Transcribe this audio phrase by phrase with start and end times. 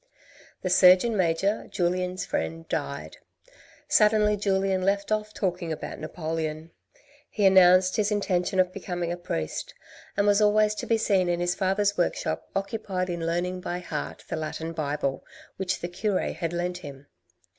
[0.63, 3.17] The Surgeon Major, Julien's friend, died.
[3.87, 6.71] Suddenly Julien left off talking about Napoleon.
[7.29, 9.75] He announced his intention of becoming a priest,
[10.17, 14.23] and was always to be seen in his father's workshop occupied in learning by heart
[14.27, 15.23] the Latin Bible
[15.57, 17.05] which the cure had lent him.